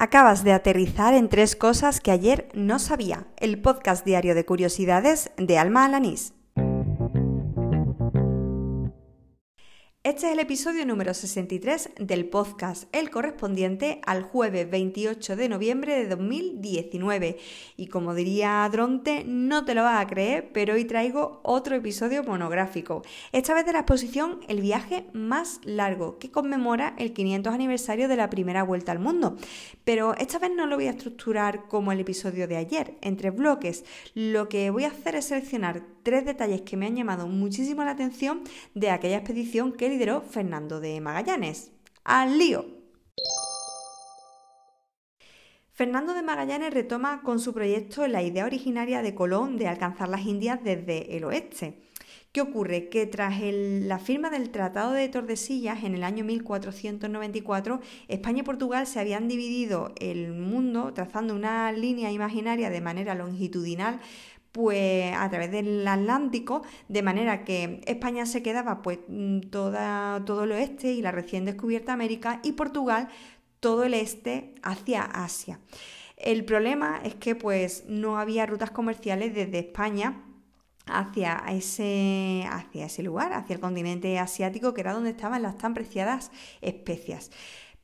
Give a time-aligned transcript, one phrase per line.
[0.00, 3.26] Acabas de aterrizar en tres cosas que ayer no sabía.
[3.36, 6.37] El podcast diario de curiosidades de Alma Alanís.
[10.08, 15.96] Este es el episodio número 63 del podcast, el correspondiente al jueves 28 de noviembre
[15.96, 17.36] de 2019.
[17.76, 22.24] Y como diría Dronte, no te lo vas a creer, pero hoy traigo otro episodio
[22.24, 23.02] monográfico.
[23.32, 28.16] Esta vez de la exposición El viaje más largo, que conmemora el 500 aniversario de
[28.16, 29.36] la primera vuelta al mundo.
[29.84, 33.36] Pero esta vez no lo voy a estructurar como el episodio de ayer, en tres
[33.36, 33.84] bloques.
[34.14, 37.90] Lo que voy a hacer es seleccionar tres detalles que me han llamado muchísimo la
[37.90, 38.40] atención
[38.74, 41.72] de aquella expedición que Fernando de Magallanes.
[42.04, 42.64] ¡Al lío!
[45.72, 50.24] Fernando de Magallanes retoma con su proyecto la idea originaria de Colón de alcanzar las
[50.24, 51.82] Indias desde el oeste.
[52.30, 52.88] ¿Qué ocurre?
[52.88, 58.86] Que tras la firma del Tratado de Tordesillas en el año 1494, España y Portugal
[58.86, 64.00] se habían dividido el mundo trazando una línea imaginaria de manera longitudinal
[64.52, 70.44] pues a través del Atlántico, de manera que España se quedaba pues mm, toda, todo
[70.44, 73.08] el oeste y la recién descubierta América y Portugal
[73.60, 75.60] todo el este hacia Asia.
[76.16, 80.24] El problema es que pues no había rutas comerciales desde España
[80.86, 85.74] hacia ese, hacia ese lugar, hacia el continente asiático, que era donde estaban las tan
[85.74, 87.30] preciadas especias.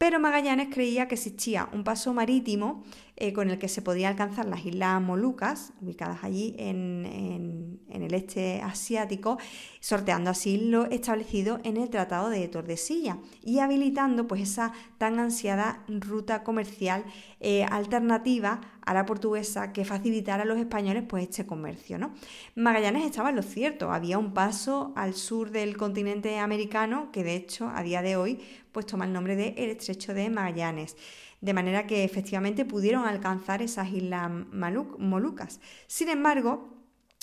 [0.00, 2.84] Pero Magallanes creía que existía un paso marítimo
[3.16, 8.62] eh, con el que se podía alcanzar las Islas Molucas, ubicadas allí en, el este
[8.62, 9.36] asiático,
[9.80, 15.84] sorteando así lo establecido en el Tratado de Tordesillas y habilitando pues esa tan ansiada
[15.86, 17.04] ruta comercial
[17.40, 21.98] eh, alternativa a la portuguesa que facilitara a los españoles pues este comercio.
[21.98, 22.14] ¿no?
[22.54, 27.36] Magallanes estaba en lo cierto, había un paso al sur del continente americano que de
[27.36, 28.40] hecho a día de hoy
[28.72, 30.96] pues toma el nombre de el Estrecho de Magallanes
[31.40, 35.60] de manera que efectivamente pudieron alcanzar esas islas Molucas.
[35.86, 36.68] Sin embargo,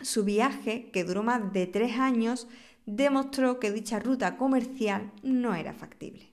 [0.00, 2.48] su viaje, que duró más de tres años,
[2.86, 6.30] demostró que dicha ruta comercial no era factible.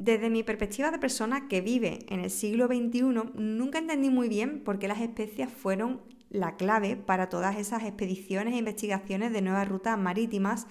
[0.00, 3.02] Desde mi perspectiva de persona que vive en el siglo XXI,
[3.34, 6.00] nunca entendí muy bien por qué las especias fueron
[6.30, 10.66] la clave para todas esas expediciones e investigaciones de nuevas rutas marítimas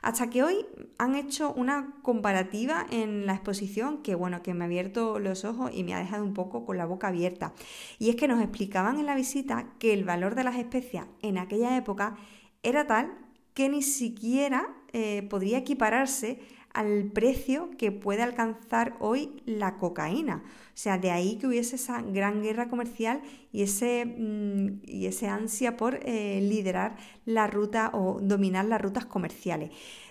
[0.00, 0.64] hasta que hoy
[0.96, 5.72] han hecho una comparativa en la exposición que, bueno, que me ha abierto los ojos
[5.74, 7.54] y me ha dejado un poco con la boca abierta.
[7.98, 11.38] Y es que nos explicaban en la visita que el valor de las especias en
[11.38, 12.16] aquella época
[12.62, 13.10] era tal
[13.54, 16.38] que ni siquiera eh, podría equipararse
[16.72, 20.42] al precio que puede alcanzar hoy la cocaína.
[20.46, 23.20] O sea, de ahí que hubiese esa gran guerra comercial
[23.52, 29.06] y ese, mm, y ese ansia por eh, liderar la ruta o dominar las rutas
[29.06, 29.70] comerciales.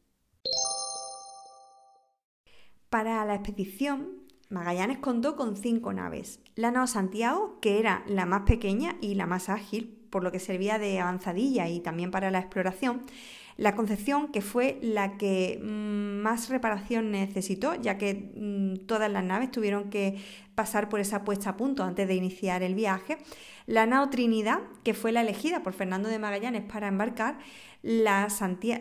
[2.89, 4.18] Para la expedición,
[4.49, 6.39] Magallanes contó con cinco naves.
[6.55, 10.39] La nave Santiago, que era la más pequeña y la más ágil, por lo que
[10.39, 13.03] servía de avanzadilla y también para la exploración.
[13.57, 19.23] La Concepción, que fue la que mm, más reparación necesitó, ya que mm, todas las
[19.23, 20.17] naves tuvieron que
[20.55, 23.17] pasar por esa puesta a punto antes de iniciar el viaje.
[23.67, 27.37] La nao Trinidad, que fue la elegida por Fernando de Magallanes para embarcar.
[27.83, 28.27] La,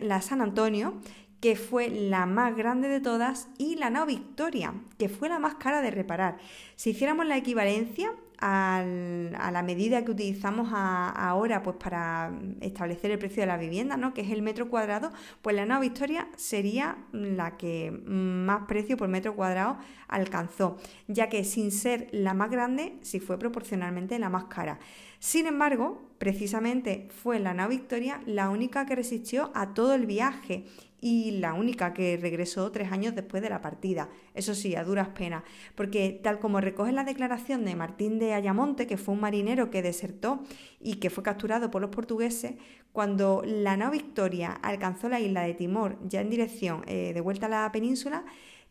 [0.01, 0.99] la San Antonio,
[1.39, 5.55] que fue la más grande de todas, y la nao Victoria, que fue la más
[5.55, 6.37] cara de reparar.
[6.75, 8.11] Si hiciéramos la equivalencia,
[8.41, 14.13] a la medida que utilizamos ahora pues para establecer el precio de la vivienda, ¿no?
[14.13, 15.11] que es el metro cuadrado,
[15.41, 19.77] pues la nueva Victoria sería la que más precio por metro cuadrado
[20.07, 20.77] alcanzó,
[21.07, 24.79] ya que sin ser la más grande, sí fue proporcionalmente la más cara.
[25.19, 30.65] Sin embargo, precisamente fue la nave Victoria la única que resistió a todo el viaje
[31.01, 34.09] y la única que regresó tres años después de la partida.
[34.33, 35.43] Eso sí, a duras penas,
[35.75, 39.81] porque tal como recoge la declaración de Martín de Ayamonte, que fue un marinero que
[39.81, 40.41] desertó
[40.79, 42.55] y que fue capturado por los portugueses,
[42.91, 47.45] cuando la nave Victoria alcanzó la isla de Timor, ya en dirección eh, de vuelta
[47.45, 48.25] a la península,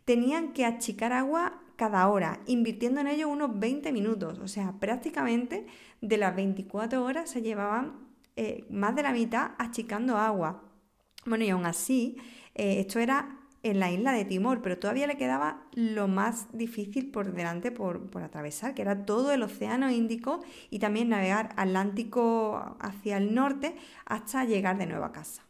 [0.05, 4.39] tenían que achicar agua cada hora, invirtiendo en ello unos 20 minutos.
[4.41, 5.67] O sea, prácticamente
[6.01, 10.68] de las 24 horas se llevaban eh, más de la mitad achicando agua
[11.29, 12.17] Bueno, y aún así,
[12.55, 17.11] eh, esto era en la isla de Timor, pero todavía le quedaba lo más difícil
[17.11, 20.41] por delante por, por, atravesar, que era todo el Océano Índico
[20.71, 23.77] y también navegar Atlántico hacia el norte
[24.07, 25.48] hasta llegar de nuevo a casa.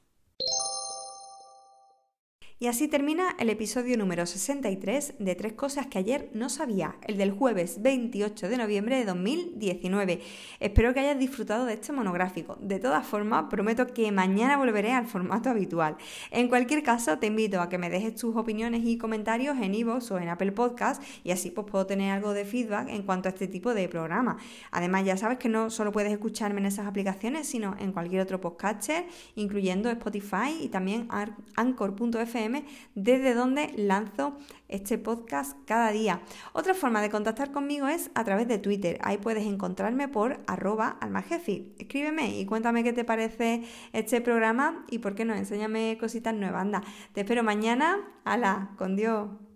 [2.61, 7.17] Y así termina el episodio número 63 de Tres Cosas que ayer no sabía, el
[7.17, 10.21] del jueves 28 de noviembre de 2019.
[10.59, 12.59] Espero que hayas disfrutado de este monográfico.
[12.61, 15.99] De todas formas, prometo que mañana volveré al formato habitual.
[16.33, 20.11] En cualquier caso, te invito a que me dejes tus opiniones y comentarios en iVoox
[20.11, 23.31] o en Apple Podcast y así pues puedo tener algo de feedback en cuanto a
[23.31, 24.37] este tipo de programa.
[24.73, 28.41] Además, ya sabes que no solo puedes escucharme en esas aplicaciones, sino en cualquier otro
[28.41, 29.07] podcaster,
[29.37, 31.07] incluyendo Spotify y también
[31.55, 32.48] Anchor.fm
[32.95, 36.21] desde donde lanzo este podcast cada día.
[36.53, 38.99] Otra forma de contactar conmigo es a través de Twitter.
[39.03, 41.75] Ahí puedes encontrarme por arroba almajefi.
[41.79, 43.63] Escríbeme y cuéntame qué te parece
[43.93, 46.63] este programa y por qué no, enséñame cositas nuevas.
[46.63, 47.99] Anda, te espero mañana.
[48.25, 48.71] ¡Hala!
[48.77, 49.48] Con Dios.